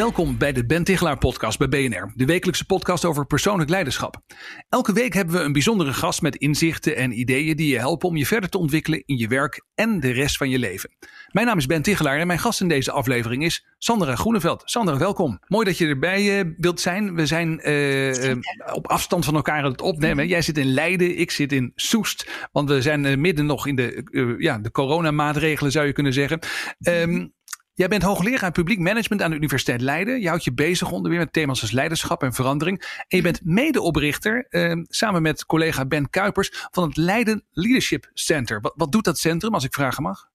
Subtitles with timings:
[0.00, 4.20] Welkom bij de Ben Tichelaar podcast bij BNR, de wekelijkse podcast over persoonlijk leiderschap.
[4.68, 8.16] Elke week hebben we een bijzondere gast met inzichten en ideeën die je helpen om
[8.16, 10.90] je verder te ontwikkelen in je werk en de rest van je leven.
[11.30, 14.62] Mijn naam is Ben Tichelaar en mijn gast in deze aflevering is Sandra Groeneveld.
[14.64, 15.38] Sandra, welkom.
[15.46, 17.14] Mooi dat je erbij uh, wilt zijn.
[17.14, 18.36] We zijn uh,
[18.72, 20.28] op afstand van elkaar aan het opnemen.
[20.28, 24.36] Jij zit in Leiden, ik zit in Soest, want we zijn midden nog in de,
[24.38, 26.40] ja, de coronamaatregelen zou je kunnen zeggen.
[26.80, 27.32] Um,
[27.80, 30.20] Jij bent hoogleraar publiek management aan de Universiteit Leiden.
[30.20, 32.80] Je houdt je bezig onder meer met thema's als leiderschap en verandering.
[33.08, 38.60] En je bent medeoprichter, eh, samen met collega Ben Kuipers, van het Leiden Leadership Center.
[38.60, 40.28] Wat, wat doet dat centrum, als ik vragen mag?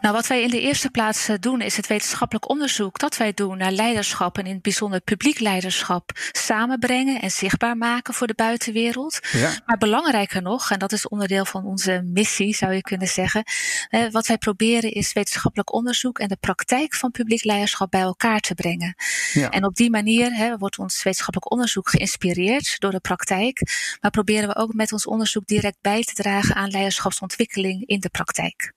[0.00, 3.32] Nou, wat wij in de eerste plaats eh, doen, is het wetenschappelijk onderzoek dat wij
[3.32, 8.34] doen naar leiderschap en in het bijzonder publiek leiderschap samenbrengen en zichtbaar maken voor de
[8.34, 9.18] buitenwereld.
[9.32, 9.50] Ja.
[9.66, 13.42] Maar belangrijker nog, en dat is onderdeel van onze missie, zou je kunnen zeggen,
[13.88, 18.40] eh, wat wij proberen is wetenschappelijk onderzoek en de praktijk van publiek leiderschap bij elkaar
[18.40, 18.94] te brengen.
[19.32, 19.50] Ja.
[19.50, 23.60] En op die manier hè, wordt ons wetenschappelijk onderzoek geïnspireerd door de praktijk,
[24.00, 28.08] maar proberen we ook met ons onderzoek direct bij te dragen aan leiderschapsontwikkeling in de
[28.08, 28.72] praktijk.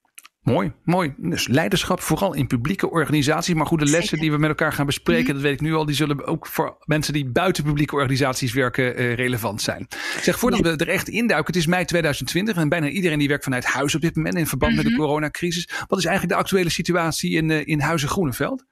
[0.53, 1.13] Mooi, mooi.
[1.17, 3.53] Dus leiderschap vooral in publieke organisaties.
[3.53, 5.33] Maar goede lessen die we met elkaar gaan bespreken, mhm.
[5.33, 9.01] dat weet ik nu al, die zullen ook voor mensen die buiten publieke organisaties werken
[9.01, 9.87] uh, relevant zijn.
[10.21, 13.43] Zeg, voordat we er echt induiken, het is mei 2020 en bijna iedereen die werkt
[13.43, 14.99] vanuit huis op dit moment in verband met de mhm.
[14.99, 15.69] coronacrisis.
[15.87, 18.65] Wat is eigenlijk de actuele situatie in, uh, in Huizen Groeneveld?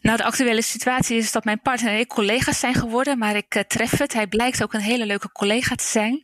[0.00, 3.54] Nou, de actuele situatie is dat mijn partner en ik collega's zijn geworden, maar ik
[3.54, 4.12] uh, tref het.
[4.12, 6.22] Hij blijkt ook een hele leuke collega te zijn.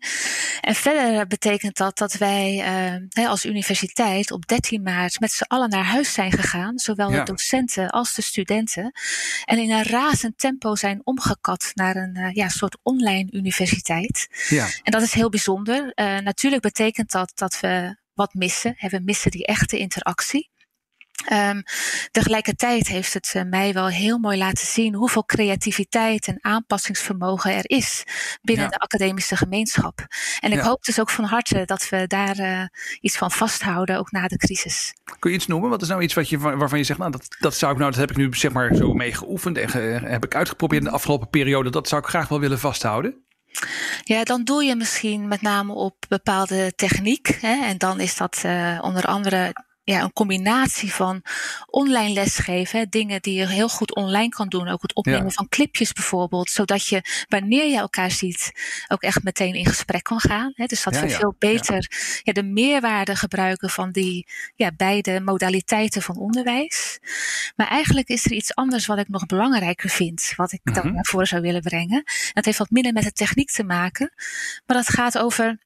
[0.61, 2.65] En verder betekent dat dat wij
[3.15, 7.91] als universiteit op 13 maart met z'n allen naar huis zijn gegaan, zowel de docenten
[7.91, 8.93] als de studenten.
[9.45, 14.29] En in een razend tempo zijn omgekat naar een uh, ja, soort online universiteit.
[14.49, 14.69] Ja.
[14.83, 15.93] En dat is heel bijzonder.
[15.95, 18.77] Uh, natuurlijk betekent dat dat we wat missen.
[18.79, 20.51] We missen die echte interactie.
[21.33, 21.63] Um,
[22.11, 27.71] tegelijkertijd heeft het uh, mij wel heel mooi laten zien hoeveel creativiteit en aanpassingsvermogen er
[27.71, 28.03] is
[28.43, 28.71] binnen ja.
[28.71, 30.07] de academische gemeenschap.
[30.41, 30.65] En ik ja.
[30.65, 32.63] hoop dus ook van harte dat we daar uh,
[33.01, 34.95] iets van vasthouden, ook na de crisis.
[35.19, 35.71] Kun je iets noemen?
[35.71, 37.91] Wat is nou iets wat je, waarvan je zegt, nou dat, dat zou ik nou,
[37.91, 40.89] dat heb ik nu zeg maar zo mee geoefend en ge, heb ik uitgeprobeerd in
[40.89, 43.25] de afgelopen periode, dat zou ik graag wel willen vasthouden?
[44.03, 47.39] Ja, dan doe je misschien met name op bepaalde techniek.
[47.41, 49.53] Hè, en dan is dat uh, onder andere
[49.93, 51.23] ja, een combinatie van
[51.67, 55.31] online lesgeven, dingen die je heel goed online kan doen, ook het opnemen ja.
[55.31, 58.53] van clipjes bijvoorbeeld, zodat je wanneer je elkaar ziet
[58.89, 60.53] ook echt meteen in gesprek kan gaan.
[60.55, 60.65] Hè.
[60.67, 61.17] Dus dat ja, we ja.
[61.17, 61.91] veel beter
[62.23, 62.33] ja.
[62.33, 66.99] de meerwaarde gebruiken van die ja, beide modaliteiten van onderwijs.
[67.57, 70.81] Maar eigenlijk is er iets anders wat ik nog belangrijker vind, wat ik dan mm
[70.81, 70.93] -hmm.
[70.93, 72.03] naar voren zou willen brengen.
[72.33, 74.13] Dat heeft wat minder met de techniek te maken,
[74.67, 75.66] maar dat gaat over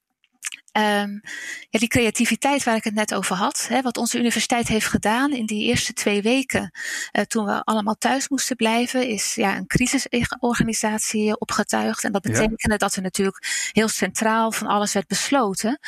[0.77, 1.21] Um,
[1.69, 5.33] ja, die creativiteit waar ik het net over had, hè, wat onze universiteit heeft gedaan
[5.33, 6.71] in die eerste twee weken,
[7.11, 12.03] uh, toen we allemaal thuis moesten blijven, is ja, een crisisorganisatie opgetuigd.
[12.03, 12.77] En dat betekende ja.
[12.77, 15.79] dat er natuurlijk heel centraal van alles werd besloten.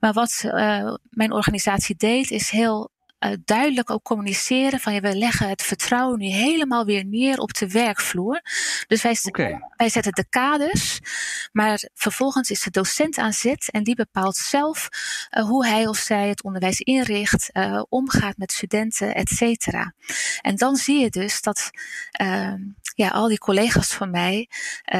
[0.00, 2.91] Maar wat uh, mijn organisatie deed, is heel
[3.24, 7.54] uh, duidelijk ook communiceren van ja, we leggen het vertrouwen nu helemaal weer neer op
[7.54, 8.40] de werkvloer.
[8.86, 9.60] Dus wij, okay.
[9.76, 11.00] wij zetten de kaders,
[11.52, 14.88] maar vervolgens is de docent aan zet en die bepaalt zelf
[15.30, 19.94] uh, hoe hij of zij het onderwijs inricht, uh, omgaat met studenten, et cetera.
[20.40, 21.70] En dan zie je dus dat
[22.94, 24.48] ja, al die collega's van mij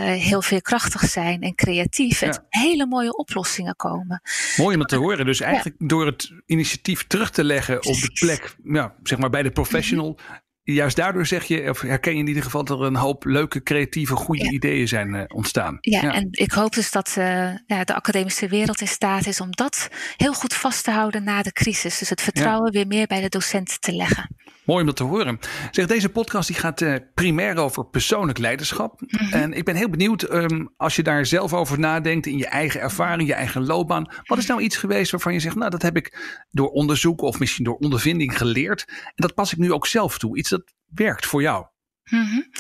[0.00, 2.27] heel veerkrachtig zijn en creatief ja.
[2.27, 4.22] en hele mooie oplossingen komen.
[4.56, 5.27] Mooi om het te horen.
[5.27, 5.87] Dus eigenlijk ja.
[5.87, 10.19] door het initiatief terug te leggen op de plek, ja, zeg maar bij de professional.
[10.65, 13.63] Juist daardoor zeg je, of herken je in ieder geval dat er een hoop leuke,
[13.63, 14.51] creatieve, goede ja.
[14.51, 15.78] ideeën zijn uh, ontstaan.
[15.81, 17.25] Ja, ja, en ik hoop dus dat uh,
[17.66, 21.42] ja, de academische wereld in staat is om dat heel goed vast te houden na
[21.42, 21.98] de crisis.
[21.98, 24.28] Dus het vertrouwen weer meer bij de docent te leggen.
[24.65, 25.39] Mooi om dat te horen.
[25.71, 29.01] Zeg, deze podcast die gaat uh, primair over persoonlijk leiderschap.
[29.01, 29.33] Mm -hmm.
[29.33, 32.81] En ik ben heel benieuwd, um, als je daar zelf over nadenkt in je eigen
[32.81, 34.13] ervaring, je eigen loopbaan.
[34.22, 36.19] Wat is nou iets geweest waarvan je zegt, nou dat heb ik
[36.51, 38.84] door onderzoek of misschien door ondervinding geleerd.
[38.89, 40.39] En dat pas ik nu ook zelf toe.
[40.39, 40.61] Iets dat
[40.94, 41.66] werkt voor jou.
[42.04, 42.50] Mm -hmm.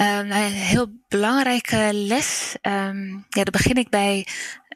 [0.00, 2.56] Uh, een heel belangrijke les.
[2.62, 4.26] Um, ja, daar begin ik bij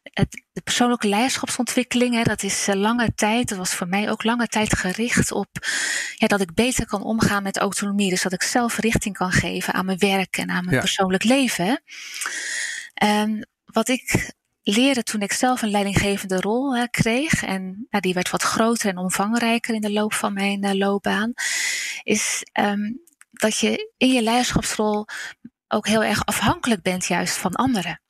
[0.03, 4.47] het, de persoonlijke leiderschapsontwikkeling, hè, dat is lange tijd, dat was voor mij ook lange
[4.47, 5.49] tijd gericht op
[6.15, 8.11] ja, dat ik beter kan omgaan met autonomie.
[8.11, 11.83] Dus dat ik zelf richting kan geven aan mijn werk en aan mijn persoonlijk leven.
[12.95, 14.33] En wat ik
[14.63, 18.89] leerde toen ik zelf een leidinggevende rol hè, kreeg, en nou, die werd wat groter
[18.89, 21.33] en omvangrijker in de loop van mijn uh, loopbaan,
[22.03, 23.01] is um,
[23.31, 25.07] dat je in je leiderschapsrol
[25.69, 28.02] ook heel erg afhankelijk bent juist van anderen.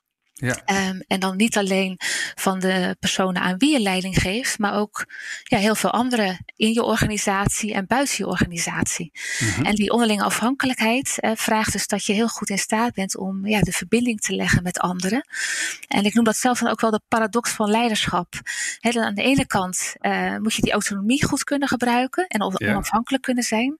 [0.43, 0.89] Ja.
[0.89, 2.01] Um, en dan niet alleen
[2.35, 5.07] van de personen aan wie je leiding geeft, maar ook
[5.43, 9.13] ja, heel veel anderen in je organisatie en buiten je organisatie.
[9.39, 9.65] Mm-hmm.
[9.65, 13.47] En die onderlinge afhankelijkheid uh, vraagt dus dat je heel goed in staat bent om
[13.47, 15.27] ja, de verbinding te leggen met anderen.
[15.89, 18.41] En ik noem dat zelf dan ook wel de paradox van leiderschap.
[18.81, 22.43] He, dan aan de ene kant uh, moet je die autonomie goed kunnen gebruiken en
[22.43, 23.79] onafhankelijk kunnen zijn.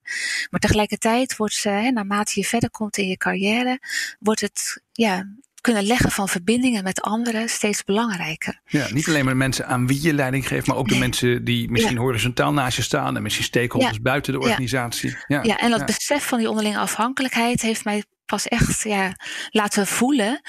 [0.49, 3.79] Maar tegelijkertijd wordt, uh, naarmate je verder komt in je carrière,
[4.19, 5.27] wordt het ja,
[5.63, 8.59] kunnen leggen van verbindingen met anderen steeds belangrijker.
[8.65, 11.43] Ja, niet alleen maar de mensen aan wie je leiding geeft, maar ook de mensen
[11.43, 15.17] die misschien horizontaal naast je staan en misschien stakeholders buiten de organisatie.
[15.27, 15.57] Ja, ja.
[15.57, 19.15] en dat besef van die onderlinge afhankelijkheid heeft mij pas echt ja,
[19.49, 20.41] laten voelen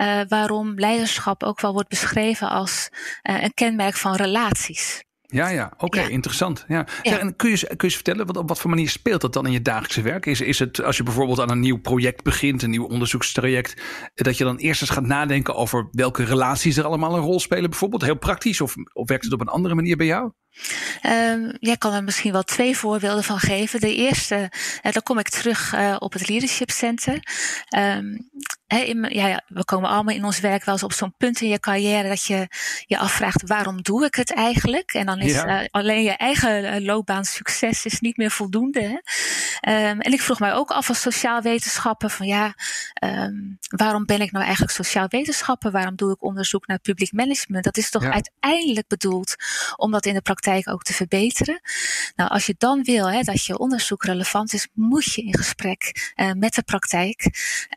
[0.00, 2.88] uh, waarom leiderschap ook wel wordt beschreven als
[3.22, 5.04] uh, een kenmerk van relaties.
[5.30, 6.64] Ja, ja, oké, interessant.
[6.68, 6.86] Ja.
[7.02, 9.46] en kun je, kun je eens vertellen, wat, op wat voor manier speelt dat dan
[9.46, 10.26] in je dagelijkse werk?
[10.26, 13.82] Is, is het als je bijvoorbeeld aan een nieuw project begint, een nieuw onderzoekstraject,
[14.14, 17.70] dat je dan eerst eens gaat nadenken over welke relaties er allemaal een rol spelen,
[17.70, 18.02] bijvoorbeeld?
[18.02, 20.32] Heel praktisch, of, of werkt het op een andere manier bij jou?
[21.06, 23.80] Um, jij kan er misschien wel twee voorbeelden van geven.
[23.80, 24.50] De eerste,
[24.82, 27.22] uh, dan kom ik terug uh, op het Leadership Center.
[27.76, 28.30] Um,
[28.66, 31.48] in, ja, ja, we komen allemaal in ons werk wel eens op zo'n punt in
[31.48, 32.46] je carrière dat je
[32.86, 34.92] je afvraagt waarom doe ik het eigenlijk?
[34.92, 35.60] En dan is ja.
[35.60, 39.02] uh, alleen je eigen loopbaan succes is niet meer voldoende.
[39.68, 42.54] Um, en ik vroeg mij ook af als sociaal wetenschapper van ja,
[43.76, 45.70] waarom ben ik nou eigenlijk sociaal wetenschapper?
[45.70, 47.64] Waarom doe ik onderzoek naar publiek management?
[47.64, 49.34] Dat is toch uiteindelijk bedoeld
[49.76, 51.60] om dat in de praktijk praktijk ook te verbeteren.
[52.16, 56.12] Nou, als je dan wil hè, dat je onderzoek relevant is, moet je in gesprek
[56.16, 57.24] uh, met de praktijk.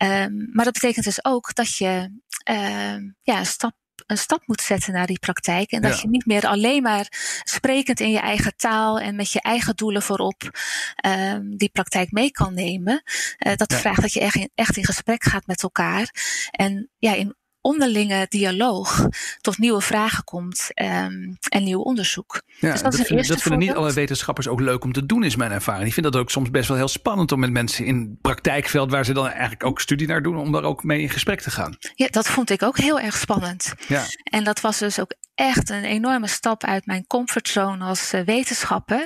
[0.03, 4.61] Um, maar dat betekent dus ook dat je uh, ja, een stap een stap moet
[4.61, 5.71] zetten naar die praktijk.
[5.71, 5.99] En dat ja.
[6.01, 7.07] je niet meer alleen maar
[7.43, 10.59] sprekend in je eigen taal en met je eigen doelen voorop
[11.05, 13.03] um, die praktijk mee kan nemen.
[13.03, 13.77] Uh, dat ja.
[13.77, 16.09] vraagt dat je echt in, echt in gesprek gaat met elkaar.
[16.51, 19.07] En ja, in onderlinge dialoog
[19.41, 22.41] tot nieuwe vragen komt um, en nieuw onderzoek.
[22.59, 25.23] Ja, dus dat, dat, vind, dat vinden niet alle wetenschappers ook leuk om te doen,
[25.23, 25.87] is mijn ervaring.
[25.87, 29.05] Ik vind dat ook soms best wel heel spannend om met mensen in praktijkveld, waar
[29.05, 31.77] ze dan eigenlijk ook studie naar doen, om daar ook mee in gesprek te gaan.
[31.95, 33.73] Ja, dat vond ik ook heel erg spannend.
[33.87, 34.03] Ja.
[34.23, 39.01] En dat was dus ook echt een enorme stap uit mijn comfortzone als uh, wetenschapper.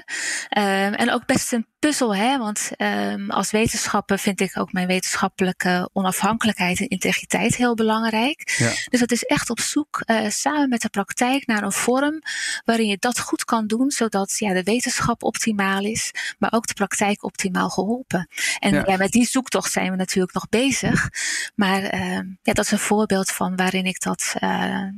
[0.58, 2.38] Um, en ook best een puzzel, hè?
[2.38, 8.56] want um, als wetenschapper vind ik ook mijn wetenschappelijke onafhankelijkheid en integriteit heel belangrijk.
[8.58, 8.72] Ja.
[8.90, 12.22] Dus dat is echt op zoek uh, samen met de praktijk naar een vorm
[12.66, 16.74] waarin je dat goed kan doen, zodat ja, de wetenschap optimaal is, maar ook de
[16.74, 18.30] praktijk optimaal geholpen.
[18.60, 18.84] En ja.
[18.86, 21.10] ja met die zoektocht zijn we natuurlijk nog bezig.
[21.56, 24.50] Maar uh, ja, dat is een voorbeeld van waarin ik dat uh,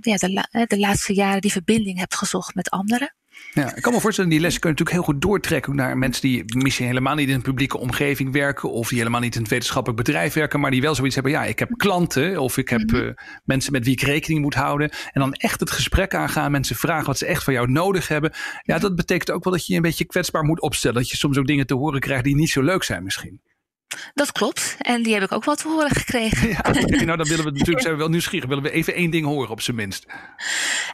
[0.02, 3.14] ja, de, la de laatste jaren die verbinding heb gezocht met anderen.
[3.54, 6.22] Ja, ik kan me voorstellen, die lessen kun je natuurlijk heel goed doortrekken naar mensen
[6.22, 9.50] die misschien helemaal niet in een publieke omgeving werken of die helemaal niet in het
[9.50, 11.34] wetenschappelijk bedrijf werken, maar die wel zoiets hebben.
[11.34, 13.08] Ja, ik heb klanten of ik heb mm -hmm.
[13.08, 13.14] uh,
[13.44, 14.90] mensen met wie ik rekening moet houden.
[14.90, 18.32] En dan echt het gesprek aangaan, mensen vragen wat ze echt van jou nodig hebben.
[18.64, 20.98] Ja, dat betekent ook wel dat je je een beetje kwetsbaar moet opstellen.
[20.98, 23.42] Dat je soms ook dingen te horen krijgt die niet zo leuk zijn misschien.
[24.14, 24.76] Dat klopt.
[24.80, 26.50] En die heb ik ook wel te horen gekregen.
[26.50, 28.50] Ja, okay, nou dan willen we natuurlijk zijn we wel nieuwsgierig.
[28.50, 30.06] Willen we even één ding horen op zijn minst.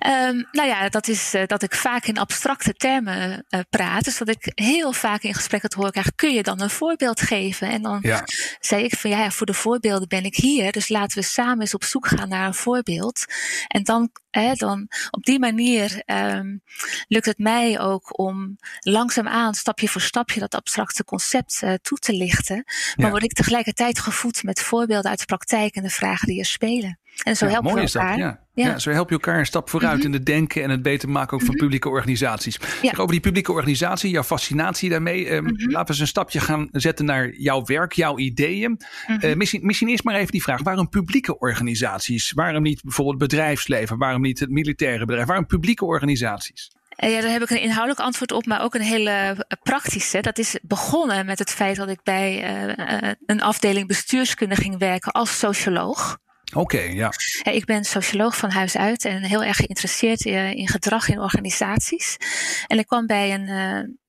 [0.07, 4.03] Um, nou ja, dat is uh, dat ik vaak in abstracte termen uh, praat.
[4.03, 6.15] Dus dat ik heel vaak in gesprekken te horen krijg.
[6.15, 7.69] Kun je dan een voorbeeld geven?
[7.69, 8.23] En dan ja.
[8.59, 10.71] zei ik van ja, voor de voorbeelden ben ik hier.
[10.71, 13.25] Dus laten we samen eens op zoek gaan naar een voorbeeld.
[13.67, 16.61] En dan, eh, dan op die manier um,
[17.07, 22.13] lukt het mij ook om langzaamaan, stapje voor stapje, dat abstracte concept uh, toe te
[22.13, 22.63] lichten.
[22.95, 23.09] Maar ja.
[23.09, 26.99] word ik tegelijkertijd gevoed met voorbeelden uit de praktijk en de vragen die er spelen.
[27.23, 28.09] En zo ja, help je elkaar.
[28.09, 28.39] Dat, ja.
[28.53, 28.79] ja.
[28.79, 30.07] zo help je elkaar een stap vooruit mm -hmm.
[30.07, 31.59] in het denken en het beter maken ook van mm -hmm.
[31.59, 32.59] publieke organisaties.
[32.81, 35.31] Zeg, over die publieke organisatie, jouw fascinatie daarmee.
[35.31, 35.71] Um, mm -hmm.
[35.71, 38.81] Laten we eens een stapje gaan zetten naar jouw werk, jouw ideeën.
[39.21, 42.31] Uh, misschien, misschien eerst maar even die vraag: waarom publieke organisaties?
[42.31, 43.97] Waarom niet bijvoorbeeld bedrijfsleven?
[43.97, 45.27] Waarom niet het militaire bedrijf?
[45.27, 46.73] Waarom publieke organisaties?
[46.97, 50.21] Ja, daar heb ik een inhoudelijk antwoord op, maar ook een hele praktische.
[50.21, 55.11] Dat is begonnen met het feit dat ik bij uh, een afdeling bestuurskunde ging werken
[55.11, 56.17] als socioloog.
[56.55, 57.11] Oké, ja.
[57.43, 62.17] Ik ben socioloog van huis uit en heel erg geïnteresseerd in gedrag in organisaties.
[62.67, 63.47] En ik kwam bij een,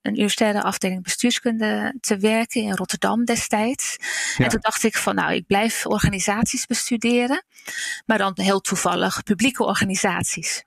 [0.02, 3.96] een universitaire afdeling bestuurskunde te werken in Rotterdam destijds.
[4.36, 7.44] En toen dacht ik van nou, ik blijf organisaties bestuderen,
[8.06, 10.64] maar dan heel toevallig publieke organisaties.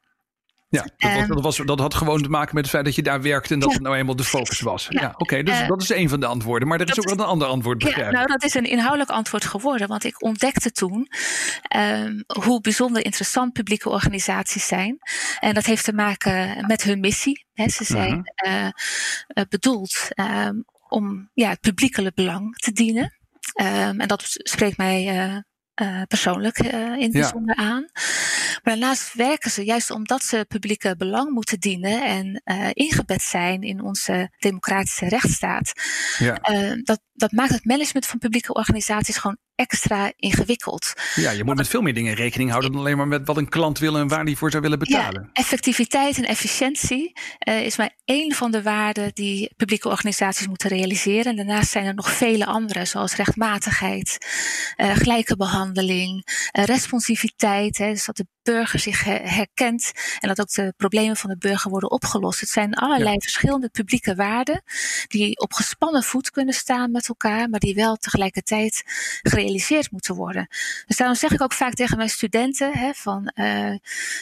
[0.72, 3.02] Ja, dat, was, dat, was, dat, had gewoon te maken met het feit dat je
[3.02, 4.86] daar werkte en dat het nou eenmaal de focus was.
[4.90, 6.68] Ja, oké, dus dat is een van de antwoorden.
[6.68, 9.10] Maar er is ook wel een ander antwoord, begrijp ja, Nou, dat is een inhoudelijk
[9.10, 11.08] antwoord geworden, want ik ontdekte toen
[11.78, 14.98] um, hoe bijzonder interessant publieke organisaties zijn.
[15.40, 17.46] En dat heeft te maken met hun missie.
[17.54, 18.68] He, ze zijn uh,
[19.50, 23.18] bedoeld um, om ja, het publiekelijk belang te dienen.
[23.62, 25.04] Um, en dat spreekt mij
[25.82, 27.86] uh, persoonlijk in het bijzonder aan.
[28.64, 33.62] Maar daarnaast werken ze juist omdat ze publieke belang moeten dienen en uh, ingebed zijn
[33.62, 35.72] in onze democratische rechtsstaat.
[36.18, 36.40] Ja.
[36.84, 40.94] dat, dat maakt het management van publieke organisaties gewoon extra ingewikkeld.
[41.16, 43.50] Ja, je moet met veel meer dingen rekening houden dan alleen maar met wat een
[43.50, 45.22] klant wil en waar die voor zou willen betalen.
[45.22, 50.70] Ja, effectiviteit en efficiëntie uh, is maar één van de waarden die publieke organisaties moeten
[50.70, 51.26] realiseren.
[51.26, 54.18] En daarnaast zijn er nog vele andere, zoals rechtmatigheid,
[54.78, 56.26] uh, gelijke behandeling,
[56.58, 57.78] uh, responsiviteit.
[57.78, 61.72] Hè, dus dat de burger zich herkent en dat ook de problemen van de burger
[61.72, 62.40] worden opgelost.
[62.40, 64.62] Het zijn allerlei verschillende publieke waarden
[65.08, 68.84] die op gespannen voet kunnen staan met elkaar, maar die wel tegelijkertijd
[69.22, 70.48] gerealiseerd moeten worden.
[70.86, 73.76] Dus daarom zeg ik ook vaak tegen mijn studenten hè, van uh,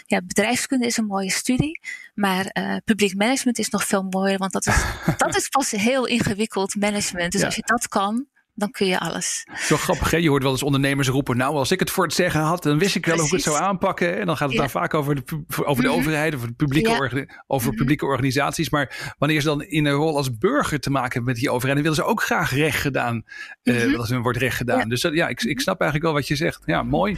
[0.05, 1.79] ja, bedrijfskunde is een mooie studie,
[2.13, 4.75] maar uh, publiek management is nog veel mooier, want dat is,
[5.17, 7.31] dat is pas heel ingewikkeld management.
[7.31, 8.27] Dus als je dat kan,
[8.58, 9.48] dan kun je alles.
[9.56, 10.18] Zo grappig, hè?
[10.18, 11.38] Je hoort wel eens ondernemers roepen...
[11.38, 13.32] nou, als ik het voor het zeggen had, dan wist ik wel Precies.
[13.32, 14.20] hoe ik het zou aanpakken.
[14.20, 15.24] En dan gaat het daar vaak over de,
[15.64, 15.98] over de mhm.
[15.98, 16.36] overheid...
[16.36, 17.26] of de publieke ja.
[17.48, 17.78] over mhm.
[17.78, 18.70] publieke organisaties.
[18.70, 21.74] Maar wanneer ze dan in een rol als burger te maken hebben met die overheid...
[21.74, 23.16] dan willen ze ook graag recht gedaan.
[23.16, 23.24] Mm
[23.64, 23.76] -hmm.
[23.76, 24.90] uh, dat hun wordt recht gedaan.
[24.90, 26.62] Dus dat, ja, ik, ik snap eigenlijk wel wat je zegt.
[26.66, 27.18] Ja, mooi.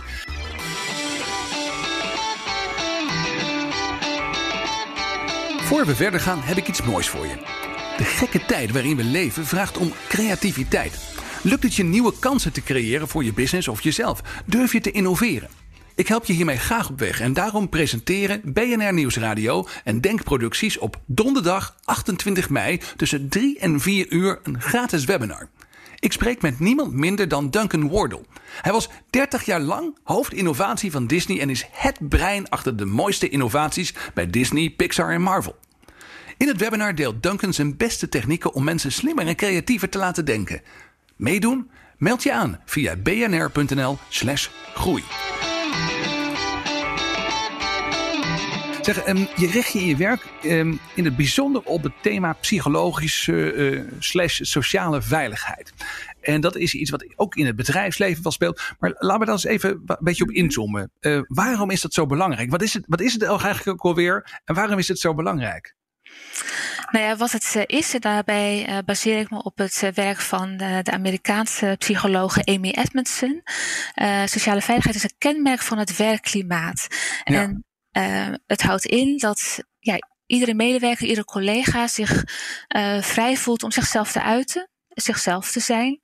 [5.60, 7.36] Voor we verder gaan, heb ik iets moois voor je.
[7.98, 11.18] De gekke tijd waarin we leven vraagt om creativiteit.
[11.42, 14.22] Lukt het je nieuwe kansen te creëren voor je business of jezelf?
[14.46, 15.50] Durf je te innoveren?
[15.96, 21.02] Ik help je hiermee graag op weg en daarom presenteren BNR Nieuwsradio en Denkproducties op
[21.06, 25.50] donderdag 28 mei tussen 3 en 4 uur een gratis webinar.
[26.00, 28.24] Ik spreek met niemand minder dan Duncan Wardle.
[28.62, 33.30] Hij was 30 jaar lang hoofdinnovatie van Disney en is het brein achter de mooiste
[33.30, 35.56] innovaties bij Disney, Pixar en Marvel.
[36.38, 40.26] In het webinar deelt Duncan zijn beste technieken om mensen slimmer en creatiever te laten
[40.26, 40.62] denken.
[41.20, 41.70] Meedoen?
[41.98, 45.04] Meld je aan via bnr.nl/slash groei.
[48.82, 52.34] Zeg, um, je richt je in je werk um, in het bijzonder op het thema
[52.34, 55.74] psychologische uh, slash sociale veiligheid.
[56.22, 58.62] En dat is iets wat ook in het bedrijfsleven wel speelt.
[58.80, 60.92] Maar laten we daar eens even een beetje op inzoomen.
[61.02, 62.50] Uh, waarom is dat zo belangrijk?
[62.50, 64.42] Wat is het, wat is het eigenlijk ook alweer?
[64.46, 65.76] En waarom is het zo belangrijk?
[66.92, 70.58] Nou ja, wat het eh, is, daarbij uh, baseer ik me op het werk van
[70.58, 73.42] de, Amerikaanse psychologe Amy Edmondson.
[73.96, 76.88] Uh, sociale veiligheid is een kenmerk van het werkklimaat.
[77.24, 77.42] Ja.
[77.42, 82.24] En het houdt in dat ja, iedere medewerker, iedere collega zich
[83.00, 86.00] vrij voelt om zichzelf te uiten, zichzelf te zijn.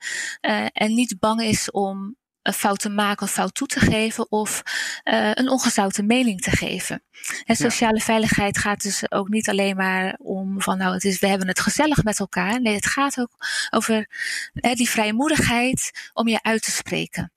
[0.74, 2.16] en niet bang is om
[2.46, 4.62] een fout te maken, een fout toe te geven of
[5.04, 7.04] uh, een ongezouten mening te geven.
[7.46, 8.04] En sociale ja.
[8.04, 11.60] veiligheid gaat dus ook niet alleen maar om van nou, het is, we hebben het
[11.60, 12.62] gezellig met elkaar.
[12.62, 13.32] Nee, het gaat ook
[13.70, 14.10] over
[14.54, 17.32] hè, die vrijmoedigheid om je uit te spreken.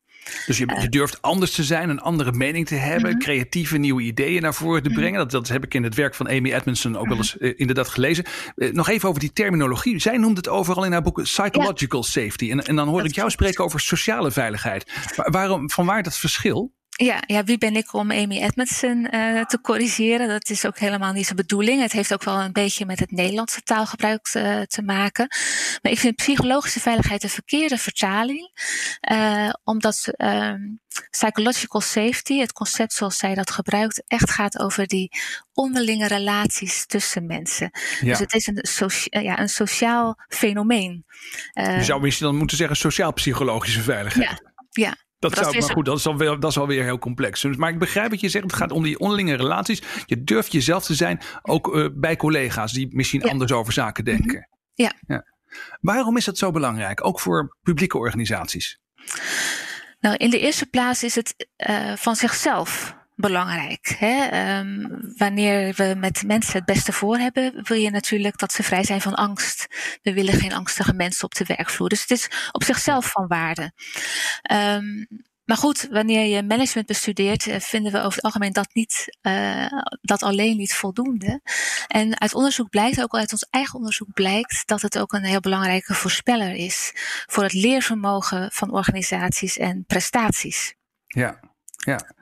[0.47, 0.89] Dus je, je, eh.
[0.89, 3.19] durft anders te zijn, een andere mening te hebben, mm-hmm.
[3.19, 5.11] creatieve nieuwe ideeën naar voren te brengen.
[5.11, 5.29] Mm-hmm.
[5.29, 7.89] dat, dat heb ik in het werk van Amy Edmondson ook wel eens uh, inderdaad
[7.89, 8.25] gelezen.
[8.57, 9.99] Uh, nog even over die terminologie.
[9.99, 12.09] Zij noemt het overal in haar boeken psychological ja.
[12.09, 12.51] safety.
[12.51, 14.93] En, en dan hoor dat ik jou spreken over sociale veiligheid.
[15.17, 16.77] Maar waarom, van waar dat verschil?
[17.01, 20.29] Ja, ja, wie ben ik om Amy Edmondson uh, te corrigeren?
[20.29, 21.81] Dat is ook helemaal niet zijn bedoeling.
[21.81, 25.27] Het heeft ook wel een beetje met het Nederlandse taalgebruik te, uh, te maken.
[25.83, 28.51] Maar ik vind psychologische veiligheid een verkeerde vertaling.
[29.11, 30.13] Uh, omdat
[31.11, 35.11] psychological safety, het concept zoals zij dat gebruikt, echt gaat over die
[35.53, 37.71] onderlinge relaties tussen mensen.
[38.01, 38.09] Ja.
[38.09, 41.05] Dus het is een, socia ja, een sociaal fenomeen.
[41.53, 44.43] Je zou misschien dan moeten zeggen sociaal-psychologische veiligheid.
[44.71, 45.07] Ja, ja.
[45.19, 47.41] Dat, zou, maar goed, dat is, alweer, dat is alweer heel complex.
[47.41, 48.45] Dus, maar ik begrijp wat je zegt.
[48.45, 49.83] Het gaat om die onderlinge relaties.
[50.07, 53.31] Je durft jezelf te zijn, ook uh, bij collega's die misschien ja.
[53.31, 54.17] anders over zaken mhm.
[54.17, 54.49] denken.
[54.75, 54.93] Ja.
[55.07, 55.25] ja.
[55.81, 58.79] Waarom is dat zo belangrijk, ook voor publieke organisaties?
[60.01, 63.97] Nou, in de eerste plaats is het uh, van zichzelf belangrijk.
[63.99, 64.59] Hè?
[64.59, 68.85] Um, wanneer we met mensen het beste voor hebben, wil je natuurlijk dat ze vrij
[68.85, 69.67] zijn van angst.
[70.03, 71.89] We willen geen angstige mensen op de werkvloer.
[71.89, 73.73] Dus het is op zichzelf van waarde.
[74.53, 75.07] Um,
[75.49, 79.67] maar goed, wanneer je management bestudeert, eh, vinden we over het algemeen dat, niet, uh,
[80.01, 81.41] dat alleen niet voldoende.
[81.87, 85.41] En uit onderzoek blijkt, ook uit ons eigen onderzoek blijkt, dat het ook een heel
[85.41, 86.93] belangrijke voorspeller is
[87.27, 90.75] voor het leervermogen van organisaties en prestaties.
[91.07, 91.41] Ja,
[91.85, 92.17] ja.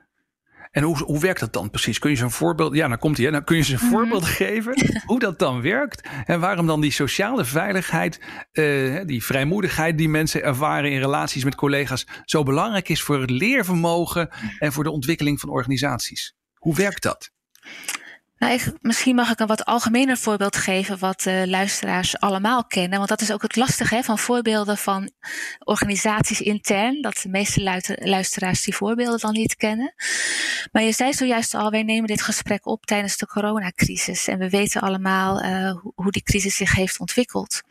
[0.77, 1.99] En hoe, hoe werkt dat dan precies?
[1.99, 3.89] Kun je ze een voorbeeld, ja, dan komt hij, dan kun je ze een mhm.
[3.89, 4.75] voorbeeld geven
[5.07, 8.21] hoe dat dan werkt en waarom dan die sociale veiligheid,
[8.53, 13.31] uh, die vrijmoedigheid die mensen ervaren in relaties met collega's zo belangrijk is voor het
[13.31, 14.29] leervermogen
[14.59, 16.35] en voor de ontwikkeling van organisaties.
[16.55, 17.31] Hoe werkt dat?
[18.39, 22.99] Nou, misschien mag ik een wat algemener voorbeeld geven, wat uh, luisteraars allemaal kennen.
[22.99, 25.11] Want dat is ook het lastige hè, van voorbeelden van
[25.59, 27.03] organisaties intern.
[27.03, 29.95] Dat de meeste luisteraars die voorbeelden dan niet kennen.
[30.73, 34.29] Maar je zei zojuist al, wij nemen dit gesprek op tijdens de coronacrisis.
[34.29, 37.63] En we weten allemaal uh, hoe die crisis zich heeft ontwikkeld.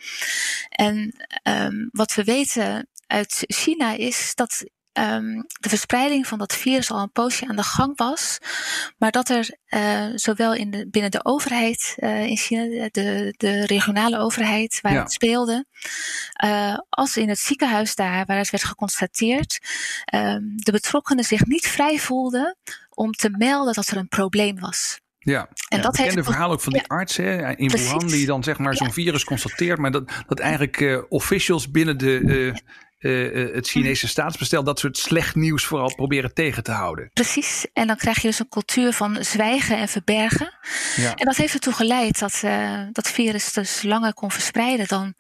[0.70, 4.66] En um, wat we weten uit China is dat
[5.00, 8.38] um, de verspreiding van dat virus al een poosje aan de gang was.
[8.98, 13.66] Maar dat er uh, zowel in de, binnen de overheid uh, in China, de, de
[13.66, 15.66] regionale overheid waar het speelde,
[16.44, 19.60] uh, als in het ziekenhuis daar waar het werd geconstateerd,
[20.16, 22.58] um, de betrokkenen zich niet vrij voelden
[22.90, 25.00] om te melden dat er een probleem was.
[25.20, 28.26] Ja, en ja, dat heeft verhaal ook van die ja, arts hè, in Wuhan die
[28.26, 32.54] dan zeg maar zo'n virus constateert, maar dat, dat eigenlijk uh, officials binnen de, uh,
[33.00, 37.10] uh, het Chinese staatsbestel dat soort slecht nieuws vooral proberen tegen te houden.
[37.14, 40.54] Precies, en dan krijg je dus een cultuur van zwijgen en verbergen.
[40.96, 41.16] Ja.
[41.16, 45.14] En dat heeft ertoe geleid dat uh, dat virus dus langer kon verspreiden dan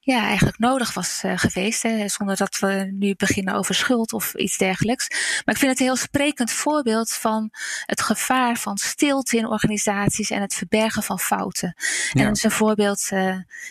[0.00, 1.82] ja, eigenlijk nodig was uh, geweest.
[1.82, 5.08] Hè, zonder dat we nu beginnen over schuld of iets dergelijks.
[5.44, 7.50] Maar ik vind het een heel sprekend voorbeeld van
[7.84, 11.74] het gevaar van stilte in organisaties en het verbergen van fouten.
[12.12, 12.20] Ja.
[12.20, 13.06] En dat is een voorbeeld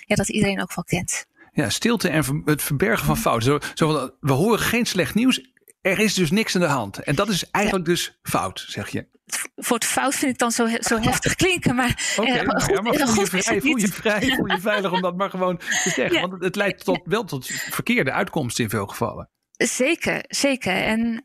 [0.05, 1.29] ja, dat iedereen ook wel kent.
[1.51, 3.51] Ja, stilte en het verbergen van fouten.
[3.51, 5.49] Zo, zo, we horen geen slecht nieuws.
[5.81, 6.97] Er is dus niks aan de hand.
[6.97, 9.07] En dat is eigenlijk dus fout, zeg je.
[9.55, 11.75] Voor het fout vind ik dan zo, zo heftig klinken.
[11.75, 14.91] Maar, okay, eh, goed, ja, maar voel, je vrij, voel je vrij, voel je veilig
[14.91, 16.29] om dat maar gewoon te zeggen.
[16.29, 19.29] Want het leidt tot, wel tot verkeerde uitkomsten in veel gevallen.
[19.63, 20.75] Zeker, zeker.
[20.75, 21.21] En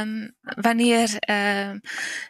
[0.00, 1.68] um, wanneer uh,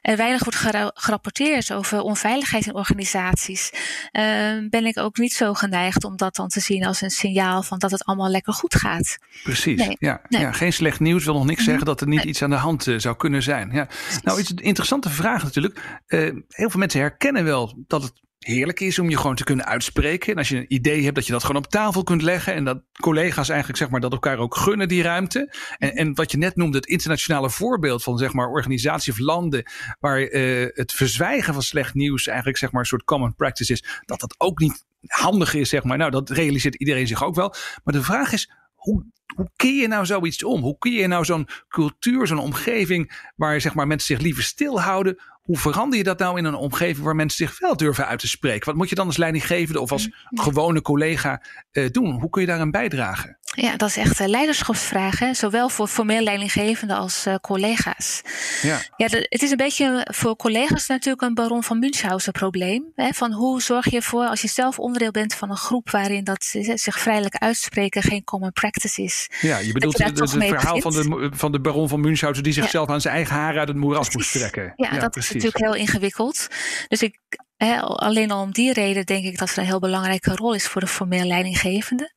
[0.01, 4.23] er weinig wordt gerapporteerd over onveiligheid in organisaties, uh,
[4.71, 7.79] ben ik ook niet zo geneigd om dat dan te zien als een signaal van
[7.79, 9.19] dat het allemaal lekker goed gaat.
[9.43, 9.79] Precies.
[9.87, 10.41] Nee, ja, nee.
[10.41, 12.87] ja, geen slecht nieuws wil nog niks zeggen dat er niet iets aan de hand
[12.87, 13.71] uh, zou kunnen zijn.
[13.73, 13.89] Ja.
[14.23, 16.03] Nou, is een interessante vraag natuurlijk.
[16.09, 19.67] Uh, heel veel mensen herkennen wel dat het heerlijk is om je gewoon te kunnen
[19.67, 20.33] uitspreken.
[20.33, 22.55] En als je een idee hebt, dat je dat gewoon op tafel kunt leggen.
[22.55, 25.55] En dat collega's eigenlijk zeg maar dat elkaar ook gunnen die ruimte.
[25.79, 29.71] En, en wat je net noemde, het internationale voorbeeld van zeg maar organisatie of landen.
[30.01, 33.85] Waar uh, het verzwijgen van slecht nieuws eigenlijk zeg maar een soort common practice is.
[34.05, 35.99] Dat dat ook niet handig is zeg maar.
[35.99, 37.55] Nou, dat realiseert iedereen zich ook wel.
[37.85, 40.61] Maar de vraag is, hoe, hoe keer je nou zoiets om?
[40.61, 45.19] Hoe keer je nou zo'n cultuur, zo'n omgeving waar zeg maar, mensen zich liever stilhouden?
[45.49, 48.29] Hoe verander je dat nou in een omgeving waar mensen zich wel durven uit te
[48.29, 48.67] spreken?
[48.67, 52.21] Wat moet je dan als leidinggevende of als gewone collega uh, doen?
[52.21, 53.38] Hoe kun je daaraan bijdragen?
[53.55, 55.19] Ja, dat is echt een leiderschapsvraag.
[55.19, 55.35] Hè?
[55.35, 58.21] Zowel voor formeel leidinggevende als uh, collega's.
[58.63, 62.85] Ja, ja het is een beetje voor collega's natuurlijk een baron van Münchhausen probleem.
[62.95, 63.13] Hè?
[63.13, 66.45] Van hoe zorg je ervoor als je zelf onderdeel bent van een groep waarin dat
[66.75, 69.31] zich vrijelijk uitspreken geen common practice is.
[69.41, 72.95] Ja, je bedoelt het verhaal van de, van de baron van Münchhausen die zichzelf ja.
[72.95, 74.73] aan zijn eigen haar uit het moeras moest trekken.
[74.77, 75.35] Ja, ja dat precies.
[75.35, 76.47] is natuurlijk heel ingewikkeld.
[76.89, 77.19] Dus ik,
[77.59, 80.81] alleen al om die reden denk ik dat er een heel belangrijke rol is voor
[80.81, 82.13] de formeel leidinggevende.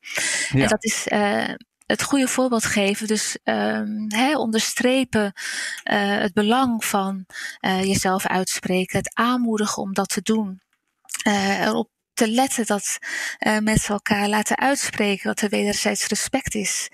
[0.48, 0.62] Ja.
[0.62, 1.48] En dat is uh,
[1.86, 3.06] het goede voorbeeld geven.
[3.06, 7.26] Dus um, onderstrepen uh, het belang van
[7.60, 8.98] uh, jezelf uitspreken.
[8.98, 10.60] Het aanmoedigen om dat te doen.
[11.24, 12.98] erop te letten dat
[13.60, 15.28] mensen elkaar laten uitspreken.
[15.28, 16.88] Dat er wederzijds respect is.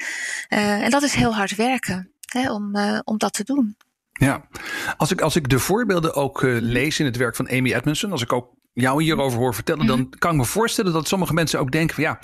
[0.48, 3.76] en dat is heel hard werken hè, om, om dat te doen.
[4.18, 4.48] Ja,
[4.96, 8.12] als ik, als ik de voorbeelden ook uh, lees in het werk van Amy Edmondson,
[8.12, 10.18] als ik ook jou hierover hoor vertellen, dan mhm.
[10.18, 12.18] kan ik me voorstellen dat sommige mensen ook denken van ja,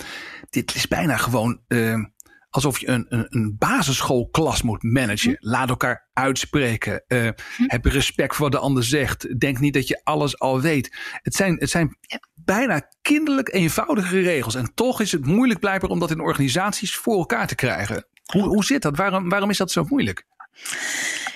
[0.49, 2.03] dit is bijna gewoon uh,
[2.49, 5.31] alsof je een, een, een, basisschoolklas moet managen.
[5.31, 5.49] Mhm.
[5.49, 7.03] Laat elkaar uitspreken.
[7.07, 7.29] Uh,
[7.67, 9.39] heb respect voor wat de ander zegt.
[9.39, 10.97] Denk niet dat je alles al weet.
[11.21, 11.97] Het zijn, het zijn
[12.33, 14.55] bijna kinderlijk eenvoudige regels.
[14.55, 18.07] En toch is het moeilijk blijkbaar om dat in organisaties voor elkaar te krijgen.
[18.25, 18.97] Hoe, hoe zit dat?
[18.97, 20.25] Waarom, waarom is dat zo moeilijk?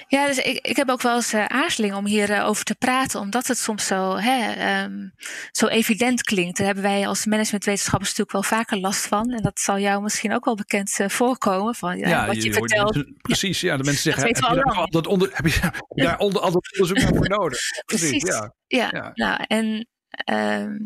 [0.09, 2.75] Ja, dus ik, ik heb ook wel eens uh, aarzeling om hierover uh, over te
[2.75, 5.13] praten, omdat het soms zo, hè, um,
[5.51, 6.57] zo evident klinkt.
[6.57, 9.31] Daar hebben wij als managementwetenschappers natuurlijk wel vaker last van.
[9.31, 11.75] En dat zal jou misschien ook wel bekend uh, voorkomen.
[11.75, 12.95] Van, ja, wat je, je vertelt.
[12.95, 15.59] Je, precies, ja, de mensen zeggen, heb je, daar altijd onder, heb je
[15.93, 17.59] daar onder, altijd onderzoek naar voor nodig?
[17.85, 18.29] Precies, precies.
[18.29, 18.53] Ja.
[18.67, 19.11] Ja, ja.
[19.13, 20.77] Nou, en ehm,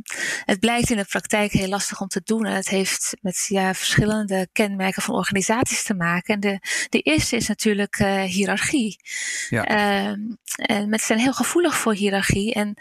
[0.46, 2.46] het blijkt in de praktijk heel lastig om te doen.
[2.46, 6.34] En het heeft met ja, verschillende kenmerken van organisaties te maken.
[6.34, 6.60] En de,
[6.90, 9.00] de eerste is natuurlijk uh, hiërarchie.
[9.50, 9.66] Ja.
[9.66, 10.20] Ehm,
[10.56, 12.54] en mensen zijn heel gevoelig voor hiërarchie.
[12.54, 12.76] En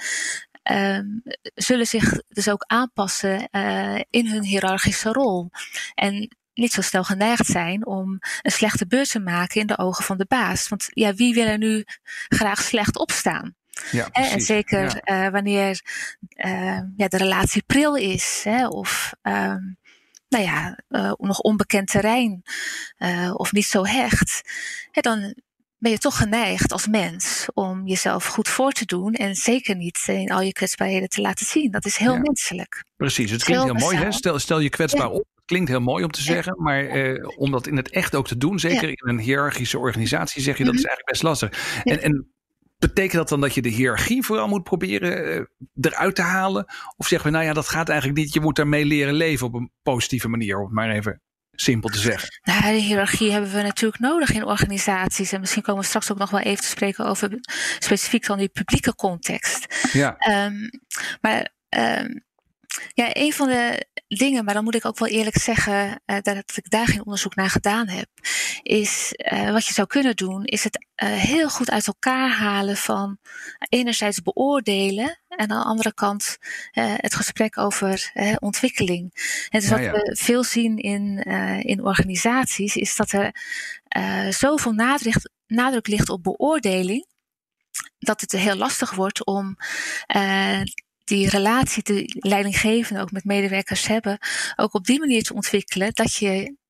[0.70, 1.22] um,
[1.54, 5.50] zullen zich dus ook aanpassen uh, in hun hiërarchische rol.
[5.94, 10.04] En niet zo snel geneigd zijn om een slechte beurt te maken in de ogen
[10.04, 10.68] van de baas.
[10.68, 11.84] Want ja, wie wil er nu
[12.28, 13.54] graag slecht opstaan?
[13.90, 15.26] Ja, en zeker ja.
[15.26, 15.80] uh, wanneer
[16.36, 19.54] uh, ja, de relatie pril is, hè, of uh,
[20.28, 22.42] nou ja, uh, nog onbekend terrein,
[23.36, 24.40] of niet zo hecht,
[24.90, 25.34] hè, dan
[25.82, 30.04] ben je toch geneigd als mens om jezelf goed voor te doen en zeker niet
[30.06, 31.70] in al je kwetsbaarheden te laten zien.
[31.70, 32.18] Dat is heel ja.
[32.18, 32.84] menselijk.
[32.96, 33.96] Precies, het klinkt heel, heel mooi.
[33.96, 34.12] Hè?
[34.12, 35.26] Stel, stel je kwetsbaar op.
[35.34, 38.26] Het klinkt heel mooi om te zeggen, maar eh, om dat in het echt ook
[38.26, 40.88] te doen, zeker in een hiërarchische organisatie, zeg je dat is mhm.
[40.88, 41.82] eigenlijk best lastig.
[41.84, 42.31] En, en
[42.88, 45.44] betekent dat dan dat je de hiërarchie vooral moet proberen uh,
[45.80, 46.64] eruit te halen?
[46.96, 48.32] Of zeggen we, nou ja, dat gaat eigenlijk niet.
[48.32, 51.20] Je moet daarmee leren leven op een positieve manier, om het maar even
[51.52, 52.28] simpel te zeggen.
[52.42, 55.32] Nou, de hiërarchie hebben we natuurlijk nodig in organisaties.
[55.32, 57.38] En misschien komen we straks ook nog wel even te spreken over
[57.78, 59.88] specifiek dan die publieke context.
[59.92, 60.16] Ja.
[60.46, 60.70] Um,
[61.20, 62.24] maar um,
[62.94, 63.86] ja, een van de
[64.16, 67.34] dingen, maar dan moet ik ook wel eerlijk zeggen uh, dat ik daar geen onderzoek
[67.34, 68.08] naar gedaan heb,
[68.62, 72.76] is uh, wat je zou kunnen doen, is het uh, heel goed uit elkaar halen
[72.76, 73.18] van
[73.68, 76.36] enerzijds beoordelen en aan de andere kant
[76.72, 79.10] het gesprek over ontwikkeling.
[79.48, 79.92] En dus wat ja.
[79.92, 81.18] we veel zien in,
[81.62, 83.34] in organisaties, is dat er
[84.32, 87.06] zoveel nadruk, nadruk ligt op beoordeling
[87.98, 89.56] dat het heel lastig wordt om
[90.16, 90.60] uh,
[91.04, 94.18] die relatie die leidinggevende ook met medewerkers hebben,
[94.56, 96.60] ook op die manier te ontwikkelen dat je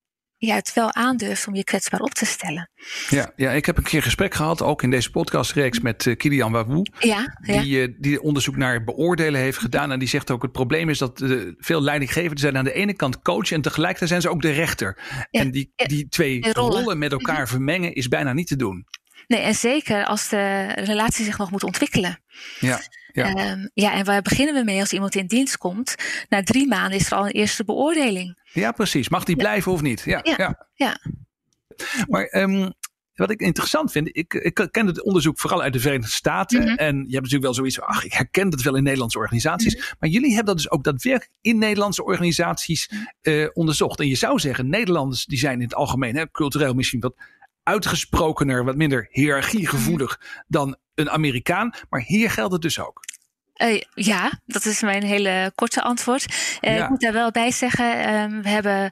[0.46, 2.70] ja, het wel aandurft om je kwetsbaar op te stellen.
[3.08, 6.52] Ja, ja, ik heb een keer gesprek gehad, ook in deze podcastreeks, met uh, Kilian
[6.52, 6.86] Wawou.
[6.98, 7.60] Ja, ja.
[7.60, 9.92] Die, uh, die onderzoek naar beoordelen heeft gedaan.
[9.92, 12.94] En die zegt ook: het probleem is dat uh, veel leidinggevenden zijn aan de ene
[12.94, 14.98] kant coach en tegelijkertijd zijn ze ook de rechter.
[15.30, 16.72] Ja, en die, die twee rollen.
[16.72, 17.46] rollen met elkaar mhm.
[17.46, 18.86] vermengen is bijna niet te doen.
[19.26, 22.22] Nee, en zeker als de relatie zich nog moet ontwikkelen.
[22.60, 22.80] Ja.
[23.12, 23.50] Ja.
[23.50, 25.94] Um, ja, en waar beginnen we mee als iemand in dienst komt?
[26.28, 28.38] Na drie maanden is er al een eerste beoordeling.
[28.52, 29.08] Ja, precies.
[29.08, 30.02] Mag die blijven of niet?
[30.04, 30.20] Ja.
[30.22, 30.68] ja.
[30.74, 30.96] ja.
[32.08, 32.72] Maar um,
[33.14, 36.60] wat ik interessant vind, ik, ik ken het onderzoek vooral uit de Verenigde Staten.
[36.60, 36.76] Mm -hmm.
[36.76, 39.74] En je hebt natuurlijk wel zoiets van, ach, ik herken dat wel in Nederlandse organisaties.
[39.74, 39.96] Mm -hmm.
[39.98, 42.90] Maar jullie hebben dat dus ook daadwerkelijk in Nederlandse organisaties
[43.22, 44.00] uh, onderzocht.
[44.00, 47.14] En je zou zeggen, Nederlanders die zijn in het algemeen, hè, cultureel misschien wat
[47.62, 51.74] uitgesprokener, wat minder hiërarchiegevoelig dan een Amerikaan.
[51.90, 53.00] Maar hier geldt het dus ook.
[53.56, 56.24] Uh, ja, dat is mijn hele korte antwoord.
[56.60, 56.82] Uh, ja.
[56.84, 58.90] Ik moet daar wel bij zeggen, um, we hebben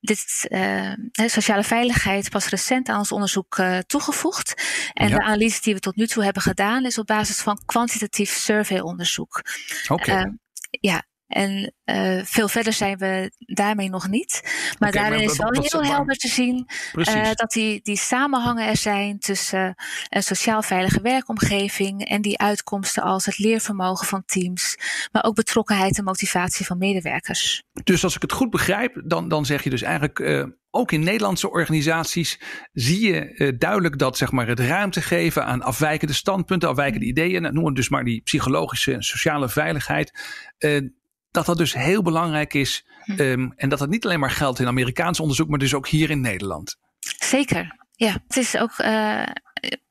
[0.00, 4.62] dit uh, sociale veiligheid pas recent aan ons onderzoek toegevoegd.
[4.92, 5.16] En ja.
[5.16, 9.42] de analyse die we tot nu toe hebben gedaan is op basis van kwantitatief surveyonderzoek.
[9.88, 10.02] Oké.
[10.02, 10.16] Okay.
[10.16, 10.30] Ehm,
[10.70, 14.40] ja, en uh, veel verder zijn we daarmee nog niet.
[14.78, 18.68] Maar okay, daarin maar, is wel heel helder te zien uh, dat die, die samenhangen
[18.68, 19.72] er zijn tussen uh,
[20.08, 24.76] een sociaal veilige werkomgeving en die uitkomsten als het leervermogen van teams,
[25.12, 27.62] maar ook betrokkenheid en motivatie van medewerkers.
[27.84, 31.50] Dus als ik het goed begrijp, dan, dan zeg je dus eigenlijk ook in Nederlandse
[31.50, 32.40] organisaties
[32.72, 37.66] zie je duidelijk dat zeg maar, het ruimte geven aan afwijkende standpunten, afwijkende ideeën, noem
[37.66, 40.12] het dus maar die psychologische en sociale veiligheid.
[41.30, 42.84] Dat dat dus heel belangrijk is.
[43.04, 43.20] Hm.
[43.20, 46.10] Um, en dat dat niet alleen maar geldt in Amerikaans onderzoek, maar dus ook hier
[46.10, 46.76] in Nederland.
[47.18, 47.78] Zeker.
[47.92, 49.22] Ja, het is ook uh,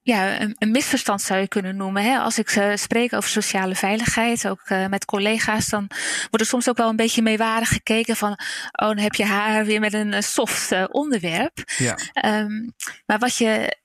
[0.02, 2.04] ja, een, een, misverstand zou je kunnen noemen.
[2.04, 2.17] Hè?
[2.17, 5.88] Als ik uh, spreek over sociale veiligheid, ook uh, met collega's, dan
[6.19, 9.65] wordt er soms ook wel een beetje meewarig gekeken van, oh, dan heb je haar
[9.65, 11.63] weer met een soft onderwerp.
[11.78, 11.97] Ja.
[12.25, 12.73] Um,
[13.06, 13.78] maar wat je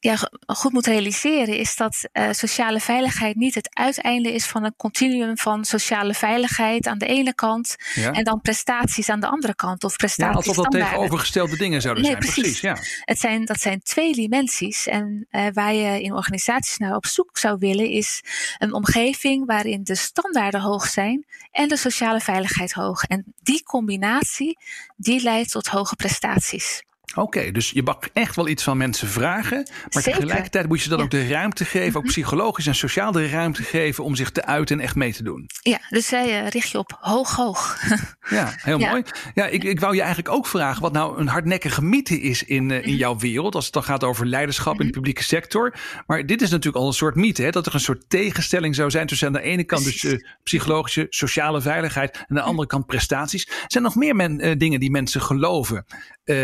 [0.00, 0.16] ja,
[0.46, 5.38] goed moet realiseren, is dat uh, sociale veiligheid niet het uiteinde is van een continuum
[5.38, 8.12] van sociale veiligheid aan de ene kant ja.
[8.12, 9.84] en dan prestaties aan de andere kant.
[9.84, 10.44] Of prestaties.
[10.44, 12.24] Ja, alsof dat tegenovergestelde dingen zouden nee, zijn.
[12.24, 12.60] Precies.
[12.60, 12.60] precies.
[12.60, 13.00] ja.
[13.04, 14.86] Het zijn, dat zijn twee dimensies.
[14.86, 18.22] En uh, waar je in organisaties naar op zoek zou willen, is
[18.58, 23.02] een omgeving waarin de standaarden hoog zijn en de sociale veiligheid hoog.
[23.02, 24.58] En die combinatie,
[24.96, 26.82] die leidt tot hoge prestaties.
[27.10, 29.68] Oké, okay, dus je mag echt wel iets van mensen vragen.
[29.90, 30.20] Maar Zeker.
[30.20, 31.04] tegelijkertijd moet je dan ja.
[31.04, 32.12] ook de ruimte geven, ook mhm.
[32.12, 35.50] psychologisch en sociaal de ruimte geven om zich te uiten en echt mee te doen.
[35.62, 37.78] Ja, dus zij uh, richt je op hoog, hoog.
[38.30, 38.90] ja, heel ja.
[38.90, 39.02] mooi.
[39.34, 42.70] Ja, ik, ik wou je eigenlijk ook vragen wat nou een hardnekkige mythe is in,
[42.70, 42.98] uh, in mhm.
[42.98, 43.54] jouw wereld.
[43.54, 44.92] Als het dan gaat over leiderschap in de mhm.
[44.92, 45.74] publieke sector.
[46.06, 48.90] Maar dit is natuurlijk al een soort mythe, hè, dat er een soort tegenstelling zou
[48.90, 52.68] zijn tussen aan de ene kant dus uh, psychologische, sociale veiligheid en aan de andere
[52.68, 53.44] kant prestaties.
[53.44, 55.86] Zijn er nog meer men, dingen die mensen geloven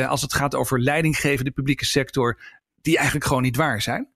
[0.08, 2.40] als het gaat over leidinggevende publieke sector
[2.80, 4.08] die eigenlijk gewoon niet waar zijn?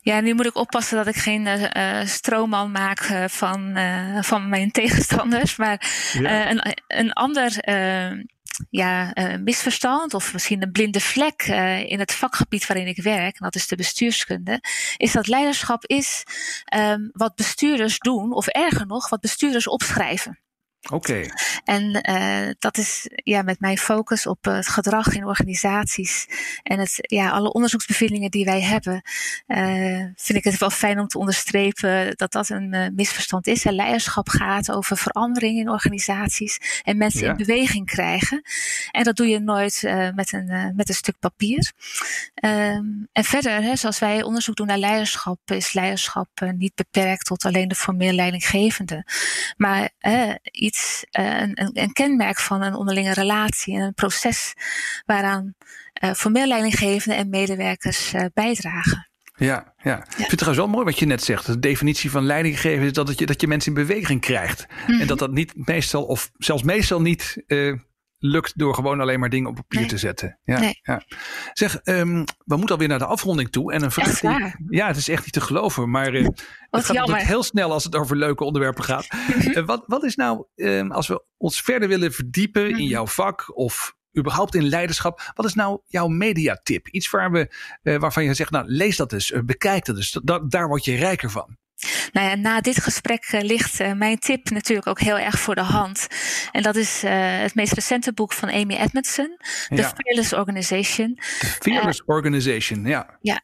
[0.00, 4.48] Ja, nu moet ik oppassen dat ik geen uh, stroomman maak uh, van, uh, van
[4.48, 5.56] mijn tegenstanders.
[5.56, 6.50] Maar ja.
[6.50, 7.52] een, een ander
[8.70, 11.42] ja, misverstand of misschien een blinde vlek
[11.86, 14.60] in het vakgebied waarin ik werk, en dat is de bestuurskunde,
[14.96, 16.24] is dat leiderschap is
[16.76, 20.41] um, wat bestuurders doen, of erger nog, wat bestuurders opschrijven.
[20.90, 21.26] Oké.
[21.64, 26.26] En uh, dat is ja, met mijn focus op het gedrag in organisaties
[26.62, 29.02] en het, ja, alle onderzoeksbevindingen die wij hebben,
[29.46, 33.64] uh, vind ik het wel fijn om te onderstrepen dat dat een uh, misverstand is.
[33.64, 37.30] En leiderschap gaat over verandering in organisaties en mensen ja.
[37.30, 38.42] in beweging krijgen.
[38.90, 39.82] En dat doe je nooit
[40.14, 41.72] met, een, met een stuk papier.
[42.44, 47.44] Um, en verder, hè, zoals wij onderzoek doen naar leiderschap, is leiderschap niet beperkt tot
[47.44, 49.04] alleen de formeel leidinggevende.
[49.56, 49.90] Maar
[50.50, 50.71] iets,
[51.18, 54.54] uh, een, een, kenmerk van een onderlinge relatie en een proces
[55.06, 55.54] waaraan
[56.14, 59.10] formeel leidinggevenden en medewerkers uh, bijdragen.
[59.36, 61.46] Ja, ja, ik vind het trouwens wel mooi wat je net zegt.
[61.46, 64.66] De definitie van leidinggeven is dat je, dat je mensen in beweging krijgt.
[64.68, 65.00] Mm -hmm.
[65.00, 67.42] En dat dat niet meestal, of zelfs meestal niet
[68.24, 69.88] lukt door gewoon alleen maar dingen op papier nee.
[69.88, 70.38] te zetten.
[70.44, 70.80] Ja, nee.
[70.82, 71.02] ja.
[71.52, 73.72] Zeg, um, we moeten alweer naar de afronding toe.
[73.72, 76.28] En een vraag die, ja, het is echt niet te geloven, maar uh,
[76.70, 79.06] het gaat altijd heel snel als het over leuke onderwerpen gaat.
[79.38, 83.56] uh, wat, wat is nou, um, als we ons verder willen verdiepen in jouw vak
[83.56, 86.88] of überhaupt in leiderschap, wat is nou jouw mediatip?
[86.88, 90.38] Iets waar we, uh, waarvan je zegt, nou lees dat eens, bekijk dat eens, da
[90.38, 91.56] daar word je rijker van.
[92.12, 95.54] Nou ja, na dit gesprek uh, ligt uh, mijn tip natuurlijk ook heel erg voor
[95.54, 96.06] de hand.
[96.52, 99.36] En dat is uh, het meest recente boek van Amy Edmondson,
[99.68, 99.92] The ja.
[99.96, 101.14] Fearless Organization.
[101.14, 103.18] The Fearless Organization, ja.
[103.20, 103.40] Ja,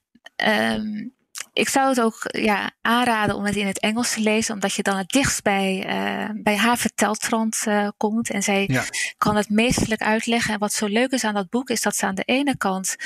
[0.74, 1.16] um,
[1.58, 4.82] ik zou het ook ja, aanraden om het in het Engels te lezen, omdat je
[4.82, 8.30] dan het dichtst bij, uh, bij haar verteltrand uh, komt.
[8.30, 8.84] En zij ja.
[9.16, 10.52] kan het meesterlijk uitleggen.
[10.54, 12.96] En wat zo leuk is aan dat boek, is dat ze aan de ene kant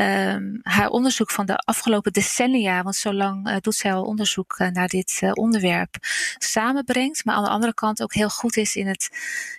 [0.00, 4.58] um, haar onderzoek van de afgelopen decennia, want zo lang uh, doet zij al onderzoek
[4.58, 5.96] naar dit onderwerp,
[6.38, 7.24] samenbrengt.
[7.24, 9.08] Maar aan de andere kant ook heel goed is in het,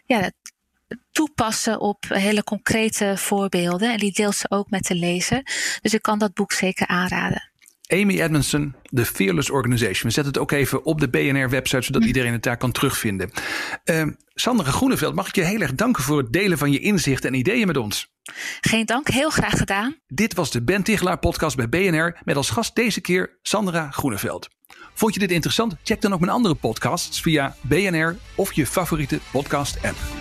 [0.05, 0.35] ja, het
[1.11, 3.91] toepassen op hele concrete voorbeelden.
[3.91, 5.41] En die deelt ze ook met de lezer.
[5.81, 7.49] Dus ik kan dat boek zeker aanraden.
[7.91, 10.04] Amy Edmondson, The Fearless Organization.
[10.04, 13.32] We zetten het ook even op de BNR-website, zodat iedereen het daar kan terugvinden.
[13.86, 17.30] Uh, Sandra Groeneveld, mag ik je heel erg danken voor het delen van je inzichten
[17.30, 18.10] en ideeën met ons.
[18.62, 19.95] Geen dank, heel graag gedaan.
[20.08, 24.49] Dit was de Ben Tichelaar podcast bij BNR met als gast deze keer Sandra Groeneveld.
[24.93, 25.75] Vond je dit interessant?
[25.84, 30.20] Check dan ook mijn andere podcasts via BNR of je favoriete podcast-app.